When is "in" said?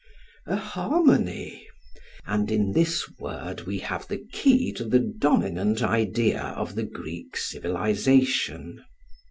2.51-2.71